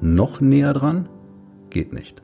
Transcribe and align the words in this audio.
Noch 0.00 0.40
näher 0.40 0.72
dran? 0.72 1.08
Geht 1.68 1.92
nicht. 1.92 2.22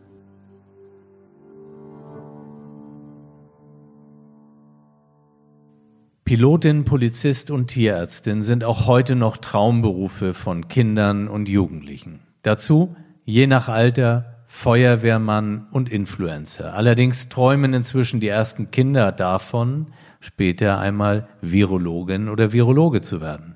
Pilotin, 6.24 6.84
Polizist 6.84 7.50
und 7.50 7.68
Tierärztin 7.68 8.42
sind 8.42 8.64
auch 8.64 8.86
heute 8.86 9.14
noch 9.14 9.36
Traumberufe 9.36 10.34
von 10.34 10.68
Kindern 10.68 11.28
und 11.28 11.48
Jugendlichen. 11.48 12.20
Dazu, 12.42 12.96
je 13.24 13.46
nach 13.46 13.68
Alter, 13.68 14.36
Feuerwehrmann 14.46 15.66
und 15.70 15.88
Influencer. 15.90 16.74
Allerdings 16.74 17.28
träumen 17.28 17.74
inzwischen 17.74 18.20
die 18.20 18.28
ersten 18.28 18.70
Kinder 18.70 19.12
davon, 19.12 19.88
später 20.20 20.78
einmal 20.78 21.28
Virologin 21.42 22.28
oder 22.28 22.52
Virologe 22.52 23.02
zu 23.02 23.20
werden. 23.20 23.55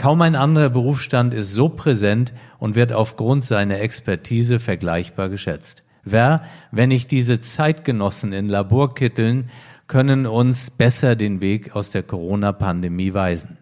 Kaum 0.00 0.22
ein 0.22 0.34
anderer 0.34 0.70
Berufsstand 0.70 1.34
ist 1.34 1.52
so 1.52 1.68
präsent 1.68 2.32
und 2.58 2.74
wird 2.74 2.90
aufgrund 2.90 3.44
seiner 3.44 3.80
Expertise 3.80 4.58
vergleichbar 4.58 5.28
geschätzt. 5.28 5.84
Wer, 6.04 6.42
wenn 6.72 6.88
nicht 6.88 7.10
diese 7.10 7.42
Zeitgenossen 7.42 8.32
in 8.32 8.48
Laborkitteln, 8.48 9.50
können 9.88 10.24
uns 10.24 10.70
besser 10.70 11.16
den 11.16 11.42
Weg 11.42 11.76
aus 11.76 11.90
der 11.90 12.02
Corona-Pandemie 12.02 13.12
weisen. 13.12 13.58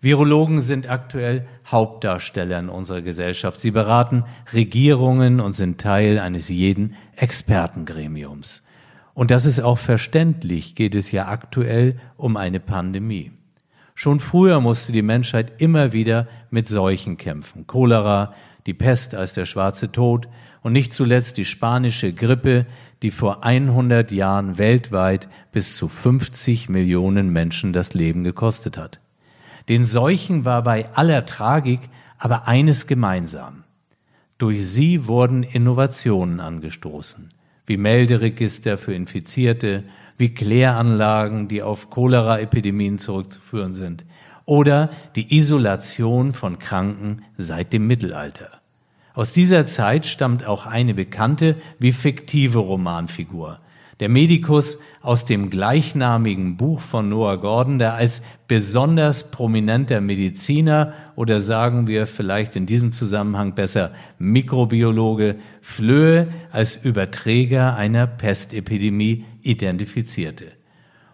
Virologen 0.00 0.60
sind 0.60 0.88
aktuell 0.88 1.48
Hauptdarsteller 1.66 2.60
in 2.60 2.68
unserer 2.68 3.02
Gesellschaft. 3.02 3.60
Sie 3.60 3.72
beraten 3.72 4.22
Regierungen 4.52 5.40
und 5.40 5.50
sind 5.50 5.80
Teil 5.80 6.20
eines 6.20 6.48
jeden 6.48 6.94
Expertengremiums. 7.16 8.64
Und 9.14 9.32
das 9.32 9.46
ist 9.46 9.58
auch 9.58 9.78
verständlich, 9.78 10.76
geht 10.76 10.94
es 10.94 11.10
ja 11.10 11.26
aktuell 11.26 11.98
um 12.16 12.36
eine 12.36 12.60
Pandemie. 12.60 13.32
Schon 13.98 14.20
früher 14.20 14.60
musste 14.60 14.92
die 14.92 15.00
Menschheit 15.00 15.54
immer 15.56 15.94
wieder 15.94 16.28
mit 16.50 16.68
Seuchen 16.68 17.16
kämpfen. 17.16 17.66
Cholera, 17.66 18.34
die 18.66 18.74
Pest 18.74 19.14
als 19.14 19.32
der 19.32 19.46
schwarze 19.46 19.90
Tod 19.90 20.28
und 20.60 20.74
nicht 20.74 20.92
zuletzt 20.92 21.38
die 21.38 21.46
spanische 21.46 22.12
Grippe, 22.12 22.66
die 23.02 23.10
vor 23.10 23.42
100 23.42 24.12
Jahren 24.12 24.58
weltweit 24.58 25.30
bis 25.50 25.76
zu 25.76 25.88
50 25.88 26.68
Millionen 26.68 27.30
Menschen 27.30 27.72
das 27.72 27.94
Leben 27.94 28.22
gekostet 28.22 28.76
hat. 28.76 29.00
Den 29.70 29.86
Seuchen 29.86 30.44
war 30.44 30.62
bei 30.62 30.92
aller 30.94 31.24
Tragik 31.24 31.80
aber 32.18 32.46
eines 32.46 32.86
gemeinsam. 32.86 33.64
Durch 34.36 34.66
sie 34.66 35.06
wurden 35.06 35.42
Innovationen 35.42 36.40
angestoßen, 36.40 37.30
wie 37.64 37.78
Melderegister 37.78 38.76
für 38.76 38.92
Infizierte, 38.92 39.84
wie 40.18 40.34
Kläranlagen, 40.34 41.48
die 41.48 41.62
auf 41.62 41.90
Cholera-Epidemien 41.90 42.98
zurückzuführen 42.98 43.72
sind, 43.72 44.04
oder 44.44 44.90
die 45.16 45.36
Isolation 45.36 46.32
von 46.32 46.58
Kranken 46.58 47.22
seit 47.36 47.72
dem 47.72 47.86
Mittelalter. 47.86 48.60
Aus 49.14 49.32
dieser 49.32 49.66
Zeit 49.66 50.06
stammt 50.06 50.46
auch 50.46 50.66
eine 50.66 50.94
bekannte 50.94 51.56
wie 51.78 51.92
fiktive 51.92 52.58
Romanfigur. 52.58 53.60
Der 53.98 54.10
Medikus 54.10 54.78
aus 55.00 55.24
dem 55.24 55.48
gleichnamigen 55.48 56.58
Buch 56.58 56.82
von 56.82 57.08
Noah 57.08 57.40
Gordon, 57.40 57.78
der 57.78 57.94
als 57.94 58.22
besonders 58.46 59.30
prominenter 59.30 60.02
Mediziner 60.02 60.92
oder 61.14 61.40
sagen 61.40 61.86
wir 61.86 62.06
vielleicht 62.06 62.56
in 62.56 62.66
diesem 62.66 62.92
Zusammenhang 62.92 63.54
besser 63.54 63.92
Mikrobiologe 64.18 65.36
Flöhe 65.62 66.28
als 66.52 66.76
Überträger 66.76 67.74
einer 67.74 68.06
Pestepidemie 68.06 69.24
identifizierte. 69.46 70.52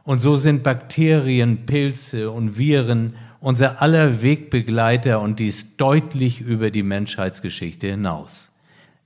Und 0.05 0.21
so 0.21 0.37
sind 0.37 0.63
Bakterien, 0.63 1.67
Pilze 1.67 2.31
und 2.31 2.59
Viren 2.59 3.15
unser 3.41 3.83
aller 3.83 4.23
Wegbegleiter 4.23 5.21
und 5.21 5.41
dies 5.41 5.77
deutlich 5.77 6.41
über 6.41 6.71
die 6.71 6.83
Menschheitsgeschichte 6.83 7.89
hinaus. 7.89 8.53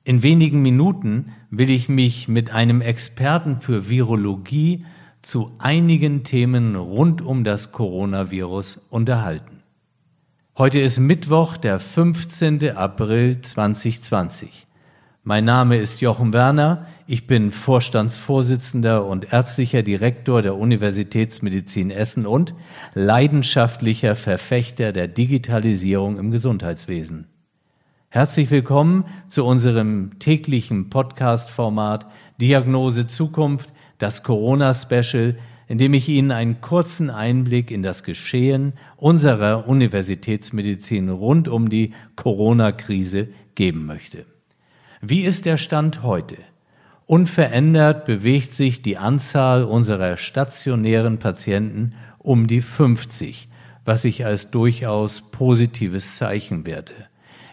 In 0.04 0.22
wenigen 0.22 0.62
Minuten 0.62 1.32
will 1.50 1.70
ich 1.70 1.88
mich 1.88 2.28
mit 2.28 2.50
einem 2.50 2.81
Experten 2.81 3.60
für 3.60 3.88
Virologie 3.88 4.84
zu 5.20 5.50
einigen 5.58 6.22
Themen 6.22 6.76
rund 6.76 7.22
um 7.22 7.44
das 7.44 7.72
Coronavirus 7.72 8.87
unterhalten. 8.91 9.62
Heute 10.56 10.81
ist 10.81 11.00
Mittwoch, 11.00 11.56
der 11.56 11.78
15. 11.78 12.76
April 12.76 13.41
2020. 13.41 14.66
Mein 15.28 15.44
Name 15.44 15.76
ist 15.78 16.00
Jochen 16.00 16.32
Werner. 16.32 16.87
Ich 17.09 17.26
bin 17.26 17.50
Vorstandsvorsitzender 17.50 19.04
und 19.04 19.32
ärztlicher 19.32 19.82
Direktor 19.82 20.41
der 20.41 20.54
Universitätsmedizin 20.54 21.91
Essen 21.91 22.26
und 22.26 22.54
leidenschaftlicher 22.94 24.14
Verfechter 24.14 24.92
der 24.92 25.09
Digitalisierung 25.09 26.16
im 26.20 26.31
Gesundheitswesen. 26.31 27.26
Herzlich 28.09 28.53
willkommen 28.53 29.06
zu 29.28 29.44
unserem 29.44 30.16
täglichen 30.20 30.91
Podcast-Format 30.91 32.06
Diagnose 32.41 33.08
Zukunft, 33.08 33.70
das 33.98 34.22
Corona-Special, 34.22 35.37
in 35.66 35.78
dem 35.78 35.94
ich 35.94 36.08
Ihnen 36.08 36.31
einen 36.31 36.60
kurzen 36.60 37.10
Einblick 37.10 37.72
in 37.72 37.82
das 37.82 38.04
Geschehen 38.04 38.75
unserer 38.97 39.66
Universitätsmedizin 39.66 41.08
rund 41.08 41.48
um 41.48 41.69
die 41.69 41.94
Corona-Krise 42.14 43.26
geben 43.56 43.87
möchte. 43.87 44.25
Wie 45.00 45.22
ist 45.22 45.46
der 45.46 45.56
Stand 45.58 46.02
heute? 46.02 46.36
Unverändert 47.06 48.04
bewegt 48.04 48.54
sich 48.54 48.82
die 48.82 48.96
Anzahl 48.96 49.62
unserer 49.62 50.16
stationären 50.16 51.18
Patienten 51.18 51.94
um 52.18 52.46
die 52.46 52.60
50, 52.60 53.48
was 53.84 54.04
ich 54.04 54.24
als 54.24 54.50
durchaus 54.50 55.30
positives 55.30 56.16
Zeichen 56.16 56.66
werte. 56.66 56.94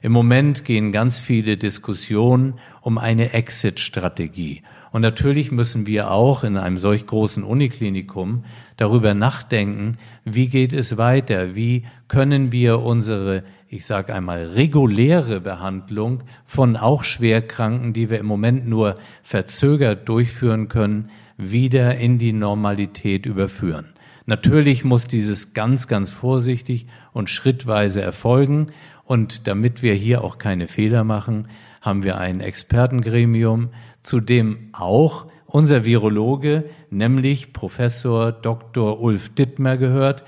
Im 0.03 0.11
Moment 0.11 0.65
gehen 0.65 0.91
ganz 0.91 1.17
viele 1.17 1.55
Diskussionen 1.55 2.55
um 2.81 2.97
eine 2.97 3.31
Exit-Strategie. 3.31 4.61
Und 4.91 5.01
natürlich 5.01 5.49
müssen 5.49 5.87
wir 5.87 6.11
auch 6.11 6.43
in 6.43 6.57
einem 6.57 6.77
solch 6.77 7.07
großen 7.07 7.41
Uniklinikum 7.41 8.43
darüber 8.75 9.13
nachdenken, 9.13 9.97
wie 10.25 10.49
geht 10.49 10.73
es 10.73 10.97
weiter? 10.97 11.55
Wie 11.55 11.85
können 12.09 12.51
wir 12.51 12.79
unsere 12.81 13.45
ich 13.69 13.87
sage 13.87 14.13
einmal, 14.13 14.49
reguläre 14.49 15.41
Behandlung 15.41 16.23
von 16.45 16.75
auch 16.77 17.03
Schwerkranken, 17.03 17.91
die 17.91 18.11
wir 18.11 18.19
im 18.19 18.27
Moment 18.27 18.67
nur 18.67 18.97
verzögert 19.23 20.07
durchführen 20.07 20.67
können, 20.67 21.09
wieder 21.37 21.97
in 21.97 22.19
die 22.19 22.33
Normalität 22.33 23.25
überführen. 23.25 23.87
Natürlich 24.27 24.83
muss 24.83 25.05
dieses 25.05 25.53
ganz, 25.53 25.87
ganz 25.87 26.11
vorsichtig 26.11 26.85
und 27.13 27.31
schrittweise 27.31 28.01
erfolgen. 28.01 28.67
Und 29.05 29.47
damit 29.47 29.83
wir 29.83 29.93
hier 29.93 30.23
auch 30.23 30.37
keine 30.37 30.67
Fehler 30.67 31.03
machen, 31.03 31.47
haben 31.81 32.03
wir 32.03 32.17
ein 32.17 32.39
Expertengremium, 32.39 33.69
zu 34.01 34.19
dem 34.19 34.69
auch 34.71 35.27
unser 35.45 35.85
Virologe, 35.85 36.65
nämlich 36.89 37.53
Professor 37.53 38.31
Dr. 38.31 38.99
Ulf 39.01 39.29
Dittmer 39.29 39.77
gehört, 39.77 40.23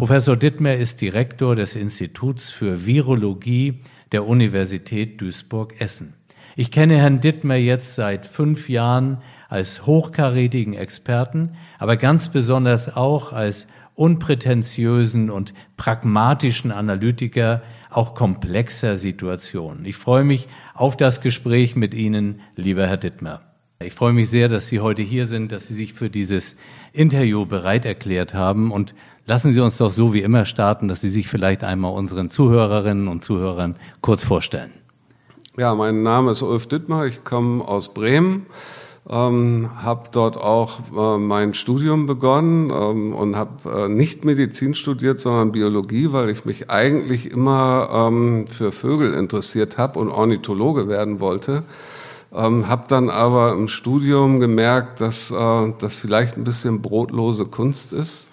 Professor 0.00 0.34
Dittmer 0.34 0.76
ist 0.76 1.02
Direktor 1.02 1.54
des 1.54 1.76
Instituts 1.76 2.48
für 2.48 2.86
Virologie 2.86 3.80
der 4.12 4.26
Universität 4.26 5.20
Duisburg-Essen. 5.20 6.14
Ich 6.56 6.70
kenne 6.70 6.96
Herrn 6.96 7.20
Dittmer 7.20 7.56
jetzt 7.56 7.96
seit 7.96 8.24
fünf 8.24 8.70
Jahren 8.70 9.18
als 9.50 9.84
hochkarätigen 9.84 10.72
Experten, 10.72 11.50
aber 11.78 11.98
ganz 11.98 12.30
besonders 12.30 12.96
auch 12.96 13.34
als 13.34 13.68
unprätentiösen 13.94 15.28
und 15.28 15.52
pragmatischen 15.76 16.72
Analytiker 16.72 17.60
auch 17.90 18.14
komplexer 18.14 18.96
Situationen. 18.96 19.84
Ich 19.84 19.96
freue 19.96 20.24
mich 20.24 20.48
auf 20.74 20.96
das 20.96 21.20
Gespräch 21.20 21.76
mit 21.76 21.94
Ihnen, 21.94 22.40
lieber 22.56 22.86
Herr 22.86 22.96
Dittmer. 22.96 23.42
Ich 23.82 23.94
freue 23.94 24.12
mich 24.12 24.28
sehr, 24.28 24.48
dass 24.48 24.66
Sie 24.66 24.80
heute 24.80 25.00
hier 25.00 25.26
sind, 25.26 25.52
dass 25.52 25.66
Sie 25.66 25.74
sich 25.74 25.94
für 25.94 26.10
dieses 26.10 26.56
Interview 26.92 27.46
bereit 27.46 27.86
erklärt 27.86 28.34
haben 28.34 28.72
und 28.72 28.94
lassen 29.24 29.52
Sie 29.52 29.60
uns 29.60 29.78
doch 29.78 29.90
so 29.90 30.12
wie 30.12 30.20
immer 30.20 30.44
starten, 30.44 30.86
dass 30.86 31.00
Sie 31.00 31.08
sich 31.08 31.28
vielleicht 31.28 31.64
einmal 31.64 31.94
unseren 31.94 32.28
Zuhörerinnen 32.28 33.08
und 33.08 33.24
Zuhörern 33.24 33.76
kurz 34.02 34.22
vorstellen. 34.22 34.70
Ja, 35.56 35.74
mein 35.74 36.02
Name 36.02 36.32
ist 36.32 36.42
Ulf 36.42 36.66
Dittmar, 36.66 37.06
ich 37.06 37.24
komme 37.24 37.66
aus 37.66 37.94
Bremen, 37.94 38.46
ähm, 39.08 39.70
habe 39.82 40.08
dort 40.12 40.36
auch 40.36 40.78
äh, 40.96 41.18
mein 41.18 41.54
Studium 41.54 42.06
begonnen 42.06 42.70
ähm, 42.70 43.14
und 43.14 43.36
habe 43.36 43.84
äh, 43.84 43.88
nicht 43.88 44.24
Medizin 44.24 44.74
studiert, 44.74 45.20
sondern 45.20 45.52
Biologie, 45.52 46.12
weil 46.12 46.28
ich 46.30 46.44
mich 46.44 46.70
eigentlich 46.70 47.30
immer 47.30 47.88
ähm, 47.92 48.46
für 48.46 48.72
Vögel 48.72 49.14
interessiert 49.14 49.78
habe 49.78 49.98
und 49.98 50.10
Ornithologe 50.10 50.88
werden 50.88 51.20
wollte. 51.20 51.62
Ähm, 52.32 52.68
habe 52.68 52.84
dann 52.88 53.10
aber 53.10 53.52
im 53.52 53.68
Studium 53.68 54.38
gemerkt, 54.38 55.00
dass 55.00 55.30
äh, 55.30 55.72
das 55.78 55.96
vielleicht 55.96 56.36
ein 56.36 56.44
bisschen 56.44 56.80
brotlose 56.80 57.46
Kunst 57.46 57.92
ist 57.92 58.26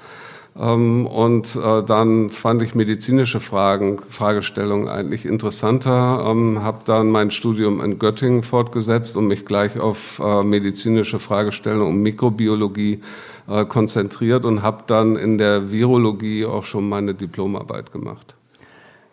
und 0.58 1.56
äh, 1.56 1.84
dann 1.84 2.30
fand 2.30 2.64
ich 2.64 2.74
medizinische 2.74 3.40
Fragen, 3.40 4.00
Fragestellungen 4.10 4.88
eigentlich 4.88 5.26
interessanter, 5.26 6.26
ähm, 6.28 6.64
habe 6.64 6.80
dann 6.86 7.12
mein 7.12 7.30
Studium 7.30 7.80
in 7.80 8.00
Göttingen 8.00 8.42
fortgesetzt 8.42 9.18
und 9.18 9.28
mich 9.28 9.46
gleich 9.46 9.80
auf 9.80 10.20
äh, 10.20 10.42
medizinische 10.42 11.20
Fragestellungen 11.20 11.96
und 11.96 12.02
Mikrobiologie 12.02 13.02
äh, 13.48 13.66
konzentriert 13.66 14.46
und 14.46 14.64
habe 14.64 14.84
dann 14.88 15.16
in 15.16 15.38
der 15.38 15.70
Virologie 15.70 16.46
auch 16.46 16.64
schon 16.64 16.90
meine 16.90 17.14
Diplomarbeit 17.14 17.92
gemacht. 17.92 18.36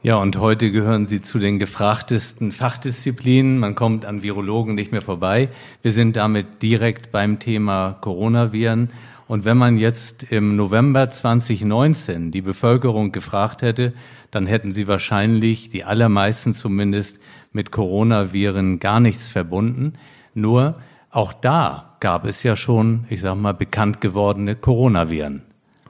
Ja, 0.04 0.16
und 0.16 0.38
heute 0.38 0.70
gehören 0.70 1.06
Sie 1.06 1.20
zu 1.22 1.38
den 1.38 1.58
gefragtesten 1.58 2.52
Fachdisziplinen. 2.52 3.58
Man 3.58 3.74
kommt 3.74 4.04
an 4.04 4.22
Virologen 4.22 4.74
nicht 4.74 4.92
mehr 4.92 5.00
vorbei. 5.00 5.48
Wir 5.82 5.92
sind 5.92 6.16
damit 6.16 6.62
direkt 6.62 7.10
beim 7.10 7.38
Thema 7.38 7.98
Coronaviren. 8.00 8.90
Und 9.26 9.44
wenn 9.44 9.56
man 9.56 9.78
jetzt 9.78 10.24
im 10.24 10.56
November 10.56 11.08
2019 11.08 12.30
die 12.30 12.42
Bevölkerung 12.42 13.10
gefragt 13.10 13.62
hätte, 13.62 13.94
dann 14.30 14.46
hätten 14.46 14.72
sie 14.72 14.86
wahrscheinlich, 14.86 15.70
die 15.70 15.84
allermeisten 15.84 16.54
zumindest, 16.54 17.18
mit 17.52 17.70
Coronaviren 17.70 18.80
gar 18.80 19.00
nichts 19.00 19.28
verbunden. 19.28 19.94
Nur 20.34 20.74
auch 21.10 21.32
da 21.32 21.96
gab 22.00 22.26
es 22.26 22.42
ja 22.42 22.56
schon, 22.56 23.06
ich 23.08 23.20
sag 23.20 23.36
mal, 23.36 23.54
bekannt 23.54 24.00
gewordene 24.00 24.56
Coronaviren. 24.56 25.42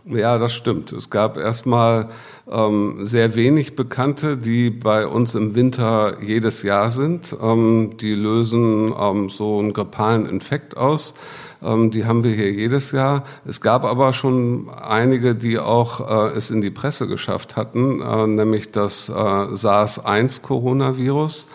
Ja, 0.06 0.36
das 0.36 0.52
stimmt. 0.52 0.92
Es 0.92 1.08
gab 1.08 1.38
erstmal 1.38 2.10
ähm, 2.50 3.06
sehr 3.06 3.34
wenig 3.34 3.74
Bekannte, 3.74 4.36
die 4.36 4.68
bei 4.68 5.06
uns 5.06 5.34
im 5.34 5.54
Winter 5.54 6.18
jedes 6.22 6.62
Jahr 6.62 6.90
sind. 6.90 7.34
Ähm, 7.42 7.96
die 7.98 8.14
lösen 8.14 8.92
ähm, 8.98 9.30
so 9.30 9.58
einen 9.58 9.72
grippalen 9.72 10.26
Infekt 10.26 10.76
aus. 10.76 11.14
Ähm, 11.64 11.90
die 11.90 12.04
haben 12.04 12.22
wir 12.22 12.30
hier 12.32 12.52
jedes 12.52 12.92
Jahr. 12.92 13.24
Es 13.46 13.60
gab 13.60 13.84
aber 13.84 14.12
schon 14.12 14.70
einige, 14.70 15.34
die 15.34 15.58
auch 15.58 16.00
äh, 16.00 16.36
es 16.36 16.50
in 16.50 16.60
die 16.60 16.70
Presse 16.70 17.08
geschafft 17.08 17.56
hatten, 17.56 18.00
äh, 18.00 18.26
nämlich 18.26 18.70
das 18.70 19.08
äh, 19.08 19.12
SARS-1-Coronavirus 19.12 21.48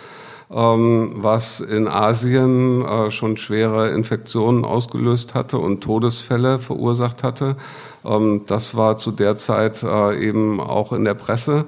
ähm, 0.51 1.11
was 1.17 1.59
in 1.59 1.87
Asien 1.87 2.83
schon 3.09 3.37
schwere 3.37 3.91
Infektionen 3.91 4.65
ausgelöst 4.65 5.35
hatte 5.35 5.59
und 5.59 5.81
Todesfälle 5.81 6.57
verursacht 6.57 7.21
hatte. 7.21 7.55
Ähm, 8.03 8.45
das 8.47 8.75
war 8.75 8.97
zu 8.97 9.11
der 9.11 9.35
Zeit 9.35 9.83
eben 9.83 10.59
auch 10.59 10.91
in 10.91 11.05
der 11.05 11.13
Presse. 11.13 11.65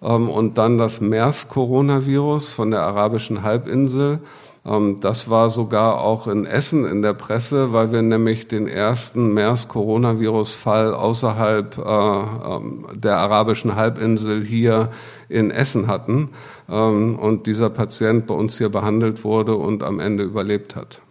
Und 0.00 0.56
dann 0.58 0.78
das 0.78 1.00
MERS-Coronavirus 1.00 2.52
von 2.52 2.72
der 2.72 2.80
arabischen 2.80 3.44
Halbinsel 3.44 4.18
das 4.64 5.28
war 5.28 5.50
sogar 5.50 6.00
auch 6.00 6.28
in 6.28 6.46
Essen 6.46 6.84
in 6.84 7.02
der 7.02 7.14
Presse, 7.14 7.72
weil 7.72 7.90
wir 7.90 8.00
nämlich 8.00 8.46
den 8.46 8.68
ersten 8.68 9.34
MERS-Coronavirus-Fall 9.34 10.94
außerhalb 10.94 11.78
äh, 11.78 11.80
ähm, 11.82 12.86
der 12.94 13.16
arabischen 13.16 13.74
Halbinsel 13.74 14.44
hier 14.44 14.90
in 15.28 15.50
Essen 15.50 15.88
hatten 15.88 16.28
ähm, 16.68 17.18
und 17.18 17.48
dieser 17.48 17.70
Patient 17.70 18.28
bei 18.28 18.34
uns 18.34 18.56
hier 18.56 18.68
behandelt 18.68 19.24
wurde 19.24 19.56
und 19.56 19.82
am 19.82 19.98
Ende 19.98 20.22
überlebt 20.22 20.76
hat. 20.76 21.02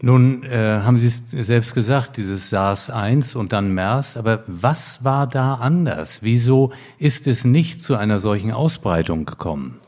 Nun 0.00 0.42
äh, 0.44 0.80
haben 0.82 0.98
Sie 0.98 1.06
es 1.06 1.22
selbst 1.30 1.74
gesagt, 1.74 2.16
dieses 2.16 2.50
SARS-1 2.50 3.36
und 3.36 3.52
dann 3.52 3.74
MERS, 3.74 4.16
aber 4.16 4.42
was 4.46 5.04
war 5.04 5.26
da 5.26 5.54
anders? 5.54 6.22
Wieso 6.22 6.72
ist 6.98 7.26
es 7.26 7.44
nicht 7.44 7.80
zu 7.80 7.96
einer 7.96 8.18
solchen 8.18 8.52
Ausbreitung 8.52 9.26
gekommen? 9.26 9.80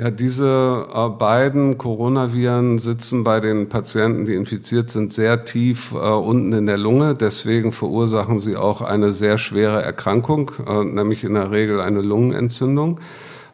Ja, 0.00 0.12
diese 0.12 0.86
äh, 0.94 1.08
beiden 1.08 1.76
Coronaviren 1.76 2.78
sitzen 2.78 3.24
bei 3.24 3.40
den 3.40 3.68
Patienten, 3.68 4.26
die 4.26 4.36
infiziert 4.36 4.92
sind, 4.92 5.12
sehr 5.12 5.44
tief 5.44 5.90
äh, 5.90 5.96
unten 5.96 6.52
in 6.52 6.66
der 6.66 6.76
Lunge. 6.76 7.14
Deswegen 7.14 7.72
verursachen 7.72 8.38
sie 8.38 8.54
auch 8.54 8.80
eine 8.80 9.10
sehr 9.10 9.38
schwere 9.38 9.82
Erkrankung, 9.82 10.52
äh, 10.64 10.84
nämlich 10.84 11.24
in 11.24 11.34
der 11.34 11.50
Regel 11.50 11.80
eine 11.80 12.00
Lungenentzündung. 12.00 13.00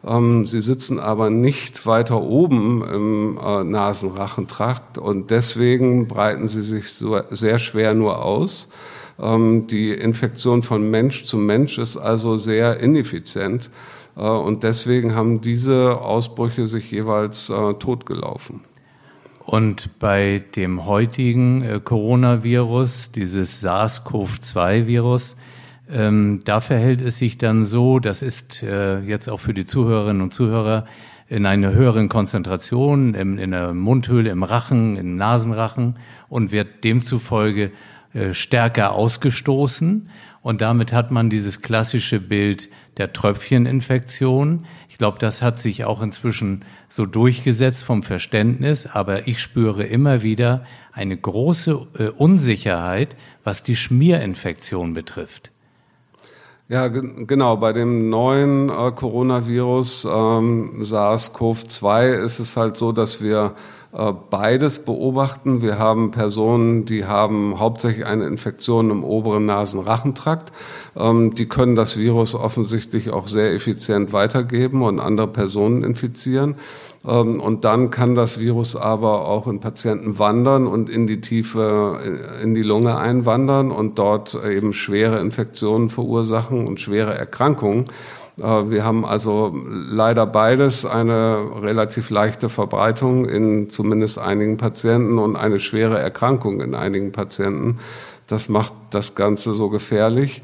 Ähm, 0.06 0.46
sie 0.46 0.60
sitzen 0.60 1.00
aber 1.00 1.30
nicht 1.30 1.86
weiter 1.86 2.20
oben 2.20 2.84
im 2.92 3.38
äh, 3.42 3.64
Nasenrachentrakt 3.64 4.98
und 4.98 5.30
deswegen 5.30 6.08
breiten 6.08 6.46
sie 6.46 6.62
sich 6.62 6.92
so 6.92 7.22
sehr 7.30 7.58
schwer 7.58 7.94
nur 7.94 8.22
aus. 8.22 8.68
Ähm, 9.18 9.66
die 9.66 9.92
Infektion 9.92 10.62
von 10.62 10.90
Mensch 10.90 11.24
zu 11.24 11.38
Mensch 11.38 11.78
ist 11.78 11.96
also 11.96 12.36
sehr 12.36 12.80
ineffizient. 12.80 13.70
Äh, 14.16 14.20
und 14.20 14.62
deswegen 14.62 15.14
haben 15.14 15.40
diese 15.40 16.00
Ausbrüche 16.00 16.66
sich 16.66 16.90
jeweils 16.90 17.50
äh, 17.50 17.74
totgelaufen. 17.74 18.60
Und 19.44 19.98
bei 19.98 20.42
dem 20.56 20.86
heutigen 20.86 21.62
äh, 21.62 21.80
Coronavirus, 21.82 23.12
dieses 23.12 23.62
SARS-CoV-2-Virus, 23.62 25.36
ähm, 25.90 26.40
da 26.44 26.60
verhält 26.60 27.02
es 27.02 27.18
sich 27.18 27.36
dann 27.36 27.66
so, 27.66 27.98
das 27.98 28.22
ist 28.22 28.62
äh, 28.62 29.00
jetzt 29.00 29.28
auch 29.28 29.40
für 29.40 29.52
die 29.52 29.66
Zuhörerinnen 29.66 30.22
und 30.22 30.32
Zuhörer 30.32 30.86
in 31.28 31.44
einer 31.44 31.72
höheren 31.72 32.08
Konzentration 32.08 33.14
im, 33.14 33.38
in 33.38 33.50
der 33.50 33.74
Mundhöhle, 33.74 34.30
im 34.30 34.42
Rachen, 34.42 34.96
im 34.96 35.16
Nasenrachen 35.16 35.96
und 36.28 36.52
wird 36.52 36.84
demzufolge 36.84 37.72
stärker 38.30 38.92
ausgestoßen. 38.92 40.08
Und 40.44 40.60
damit 40.60 40.92
hat 40.92 41.10
man 41.10 41.30
dieses 41.30 41.62
klassische 41.62 42.20
Bild 42.20 42.68
der 42.98 43.14
Tröpfcheninfektion. 43.14 44.66
Ich 44.90 44.98
glaube, 44.98 45.18
das 45.18 45.40
hat 45.40 45.58
sich 45.58 45.86
auch 45.86 46.02
inzwischen 46.02 46.66
so 46.86 47.06
durchgesetzt 47.06 47.82
vom 47.82 48.02
Verständnis, 48.02 48.86
aber 48.86 49.26
ich 49.26 49.40
spüre 49.40 49.84
immer 49.84 50.22
wieder 50.22 50.64
eine 50.92 51.16
große 51.16 51.86
äh, 51.98 52.08
Unsicherheit, 52.10 53.16
was 53.42 53.62
die 53.62 53.74
Schmierinfektion 53.74 54.92
betrifft. 54.92 55.50
Ja, 56.68 56.88
genau. 56.88 57.56
Bei 57.56 57.72
dem 57.72 58.10
neuen 58.10 58.68
äh, 58.68 58.92
Coronavirus 58.92 60.04
ähm, 60.04 60.82
SARS-CoV-2 60.82 62.22
ist 62.22 62.38
es 62.38 62.58
halt 62.58 62.76
so, 62.76 62.92
dass 62.92 63.22
wir 63.22 63.54
beides 64.28 64.84
beobachten. 64.84 65.62
Wir 65.62 65.78
haben 65.78 66.10
Personen, 66.10 66.84
die 66.84 67.04
haben 67.04 67.60
hauptsächlich 67.60 68.04
eine 68.04 68.26
Infektion 68.26 68.90
im 68.90 69.04
oberen 69.04 69.46
Nasenrachentrakt. 69.46 70.52
Ähm, 70.96 71.34
die 71.34 71.46
können 71.46 71.76
das 71.76 71.96
Virus 71.96 72.34
offensichtlich 72.34 73.10
auch 73.10 73.28
sehr 73.28 73.52
effizient 73.52 74.12
weitergeben 74.12 74.82
und 74.82 74.98
andere 74.98 75.28
Personen 75.28 75.84
infizieren. 75.84 76.56
Ähm, 77.06 77.40
und 77.40 77.64
dann 77.64 77.90
kann 77.90 78.16
das 78.16 78.40
Virus 78.40 78.74
aber 78.74 79.28
auch 79.28 79.46
in 79.46 79.60
Patienten 79.60 80.18
wandern 80.18 80.66
und 80.66 80.90
in 80.90 81.06
die 81.06 81.20
Tiefe, 81.20 82.00
in 82.42 82.54
die 82.54 82.62
Lunge 82.62 82.98
einwandern 82.98 83.70
und 83.70 83.98
dort 83.98 84.36
eben 84.44 84.72
schwere 84.72 85.20
Infektionen 85.20 85.88
verursachen 85.88 86.66
und 86.66 86.80
schwere 86.80 87.14
Erkrankungen. 87.16 87.84
Äh, 88.40 88.70
wir 88.70 88.84
haben 88.84 89.04
also 89.04 89.54
leider 89.64 90.26
beides, 90.26 90.84
eine 90.84 91.62
relativ 91.62 92.10
leichte 92.10 92.48
Verbreitung 92.48 93.26
in 93.26 93.70
zumindest 93.70 94.18
einigen 94.18 94.56
Patienten 94.56 95.18
und 95.18 95.36
eine 95.36 95.60
schwere 95.60 95.98
Erkrankung 95.98 96.60
in 96.60 96.74
einigen 96.74 97.12
Patienten. 97.12 97.78
Das 98.26 98.48
macht 98.48 98.72
das 98.90 99.14
Ganze 99.14 99.54
so 99.54 99.68
gefährlich. 99.68 100.42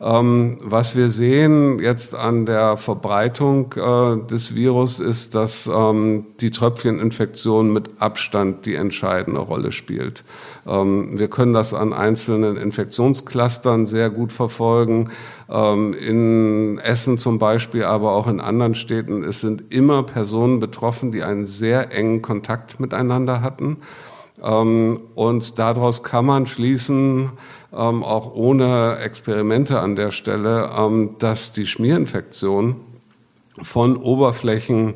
Ähm, 0.00 0.58
was 0.60 0.94
wir 0.94 1.08
sehen 1.08 1.78
jetzt 1.78 2.14
an 2.14 2.44
der 2.44 2.76
Verbreitung 2.76 3.74
äh, 3.76 4.26
des 4.26 4.54
Virus 4.54 5.00
ist, 5.00 5.34
dass 5.34 5.66
ähm, 5.66 6.26
die 6.40 6.50
Tröpfcheninfektion 6.50 7.72
mit 7.72 7.90
Abstand 7.98 8.66
die 8.66 8.74
entscheidende 8.74 9.40
Rolle 9.40 9.72
spielt. 9.72 10.24
Ähm, 10.66 11.18
wir 11.18 11.28
können 11.28 11.54
das 11.54 11.72
an 11.72 11.94
einzelnen 11.94 12.58
Infektionsclustern 12.58 13.86
sehr 13.86 14.10
gut 14.10 14.32
verfolgen. 14.32 15.10
Ähm, 15.48 15.94
in 15.94 16.78
Essen 16.78 17.16
zum 17.16 17.38
Beispiel, 17.38 17.84
aber 17.84 18.12
auch 18.12 18.26
in 18.26 18.40
anderen 18.40 18.74
Städten. 18.74 19.24
Es 19.24 19.40
sind 19.40 19.72
immer 19.72 20.02
Personen 20.02 20.60
betroffen, 20.60 21.10
die 21.10 21.22
einen 21.22 21.46
sehr 21.46 21.92
engen 21.92 22.20
Kontakt 22.20 22.80
miteinander 22.80 23.40
hatten. 23.40 23.78
Ähm, 24.42 25.00
und 25.14 25.58
daraus 25.58 26.02
kann 26.02 26.26
man 26.26 26.46
schließen, 26.46 27.30
ähm, 27.76 28.02
auch 28.02 28.34
ohne 28.34 28.98
Experimente 28.98 29.80
an 29.80 29.96
der 29.96 30.10
Stelle, 30.10 30.70
ähm, 30.76 31.16
dass 31.18 31.52
die 31.52 31.66
Schmierinfektion 31.66 32.76
von 33.62 33.96
Oberflächen 33.96 34.94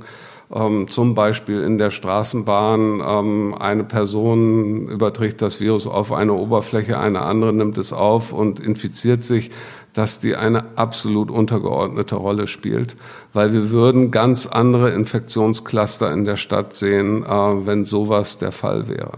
ähm, 0.52 0.88
zum 0.88 1.14
Beispiel 1.14 1.62
in 1.62 1.78
der 1.78 1.90
Straßenbahn 1.90 3.00
ähm, 3.04 3.54
eine 3.58 3.84
Person 3.84 4.88
überträgt 4.88 5.42
das 5.42 5.60
Virus 5.60 5.86
auf 5.86 6.12
eine 6.12 6.32
Oberfläche, 6.32 6.98
eine 6.98 7.22
andere 7.22 7.52
nimmt 7.52 7.78
es 7.78 7.92
auf 7.92 8.32
und 8.32 8.58
infiziert 8.58 9.22
sich, 9.22 9.50
dass 9.92 10.20
die 10.20 10.36
eine 10.36 10.76
absolut 10.76 11.30
untergeordnete 11.30 12.16
Rolle 12.16 12.46
spielt, 12.46 12.96
weil 13.32 13.52
wir 13.52 13.70
würden 13.70 14.10
ganz 14.10 14.46
andere 14.46 14.90
Infektionscluster 14.90 16.12
in 16.12 16.24
der 16.24 16.36
Stadt 16.36 16.74
sehen, 16.74 17.24
äh, 17.24 17.28
wenn 17.28 17.84
sowas 17.84 18.38
der 18.38 18.52
Fall 18.52 18.88
wäre. 18.88 19.12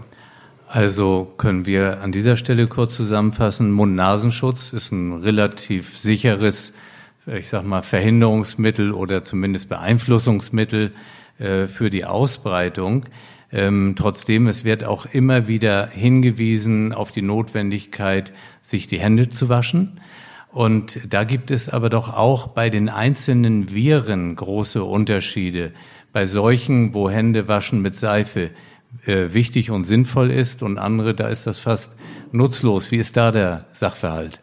Also 0.73 1.31
können 1.37 1.67
wir 1.67 2.01
an 2.01 2.11
dieser 2.11 2.35
Stelle 2.35 2.65
kurz 2.65 2.95
zusammenfassen, 2.95 3.71
Mund-Nasenschutz 3.71 4.73
ist 4.73 4.91
ein 4.91 5.21
relativ 5.21 5.95
sicheres, 5.99 6.73
ich 7.27 7.47
sag 7.47 7.63
mal, 7.63 7.83
Verhinderungsmittel 7.83 8.91
oder 8.91 9.21
zumindest 9.21 9.69
Beeinflussungsmittel 9.69 10.93
äh, 11.37 11.67
für 11.67 11.91
die 11.91 12.05
Ausbreitung. 12.05 13.05
Ähm, 13.51 13.93
trotzdem, 13.95 14.47
es 14.47 14.63
wird 14.63 14.83
auch 14.83 15.05
immer 15.05 15.47
wieder 15.47 15.85
hingewiesen 15.85 16.91
auf 16.91 17.11
die 17.11 17.21
Notwendigkeit, 17.21 18.33
sich 18.63 18.87
die 18.87 18.99
Hände 18.99 19.29
zu 19.29 19.49
waschen. 19.49 19.99
Und 20.51 21.01
da 21.07 21.23
gibt 21.23 21.51
es 21.51 21.69
aber 21.69 21.91
doch 21.91 22.11
auch 22.11 22.47
bei 22.47 22.71
den 22.71 22.89
einzelnen 22.89 23.71
Viren 23.75 24.35
große 24.35 24.83
Unterschiede. 24.83 25.71
Bei 26.13 26.25
solchen, 26.25 26.95
wo 26.95 27.11
Hände 27.11 27.47
waschen 27.47 27.83
mit 27.83 27.95
Seife 27.95 28.49
äh, 29.05 29.33
wichtig 29.33 29.71
und 29.71 29.83
sinnvoll 29.83 30.31
ist 30.31 30.63
und 30.63 30.77
andere, 30.77 31.13
da 31.13 31.27
ist 31.27 31.47
das 31.47 31.59
fast 31.59 31.95
nutzlos. 32.31 32.91
Wie 32.91 32.97
ist 32.97 33.17
da 33.17 33.31
der 33.31 33.65
Sachverhalt? 33.71 34.41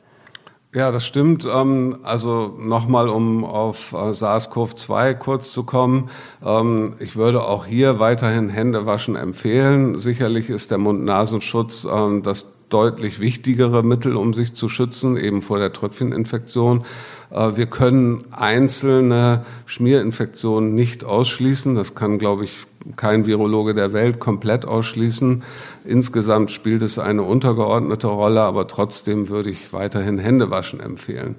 Ja, 0.72 0.92
das 0.92 1.04
stimmt. 1.04 1.44
Ähm, 1.52 1.96
also 2.04 2.56
nochmal, 2.60 3.08
um 3.08 3.44
auf 3.44 3.92
äh, 3.92 4.12
SARS-CoV-2 4.12 5.14
kurz 5.14 5.52
zu 5.52 5.64
kommen. 5.64 6.10
Ähm, 6.44 6.94
ich 7.00 7.16
würde 7.16 7.42
auch 7.42 7.66
hier 7.66 7.98
weiterhin 7.98 8.48
Händewaschen 8.48 9.16
empfehlen. 9.16 9.98
Sicherlich 9.98 10.48
ist 10.48 10.70
der 10.70 10.78
Mund-Nasenschutz 10.78 11.88
ähm, 11.92 12.22
das 12.22 12.52
deutlich 12.68 13.18
wichtigere 13.18 13.82
Mittel, 13.82 14.14
um 14.16 14.32
sich 14.32 14.54
zu 14.54 14.68
schützen, 14.68 15.16
eben 15.16 15.42
vor 15.42 15.58
der 15.58 15.72
Tröpfcheninfektion. 15.72 16.84
Äh, 17.30 17.56
wir 17.56 17.66
können 17.66 18.26
einzelne 18.30 19.44
Schmierinfektionen 19.66 20.72
nicht 20.72 21.02
ausschließen. 21.02 21.74
Das 21.74 21.96
kann, 21.96 22.18
glaube 22.20 22.44
ich, 22.44 22.66
kein 22.96 23.26
Virologe 23.26 23.74
der 23.74 23.92
Welt 23.92 24.20
komplett 24.20 24.64
ausschließen. 24.64 25.42
Insgesamt 25.84 26.50
spielt 26.50 26.82
es 26.82 26.98
eine 26.98 27.22
untergeordnete 27.22 28.06
Rolle, 28.06 28.40
aber 28.42 28.66
trotzdem 28.66 29.28
würde 29.28 29.50
ich 29.50 29.72
weiterhin 29.72 30.18
Händewaschen 30.18 30.80
empfehlen. 30.80 31.36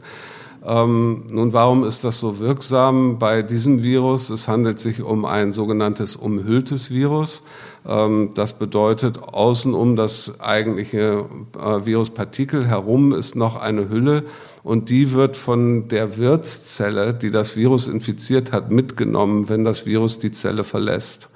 Ähm, 0.63 1.24
nun, 1.32 1.53
warum 1.53 1.84
ist 1.84 2.03
das 2.03 2.20
so 2.20 2.38
wirksam 2.38 3.18
bei 3.18 3.41
diesem 3.41 3.82
Virus? 3.82 4.30
Es 4.30 4.48
handelt 4.48 4.80
sich 4.80 5.01
um 5.01 5.25
ein 5.25 5.53
sogenanntes 5.53 6.15
umhülltes 6.15 6.91
Virus. 6.91 7.44
Ähm, 7.88 8.32
das 8.36 8.60
bedeutet, 8.60 9.24
außen 9.24 9.74
um 9.74 9.96
das 9.96 10.39
eigentliche 10.39 11.25
äh, 11.58 11.86
Viruspartikel 11.86 12.68
herum 12.68 13.12
ist 13.13 13.36
noch 13.36 13.56
eine 13.56 13.89
Hülle 13.89 14.24
und 14.62 14.91
die 14.91 15.13
wird 15.13 15.36
von 15.36 15.88
der 15.88 16.18
Wirtszelle, 16.18 17.15
die 17.15 17.32
das 17.32 17.56
Virus 17.56 17.88
infiziert 17.88 18.51
hat, 18.51 18.70
mitgenommen, 18.70 19.50
wenn 19.50 19.65
das 19.65 19.88
Virus 19.88 20.20
die 20.20 20.32
Zelle 20.32 20.63
verlässt. 20.63 21.30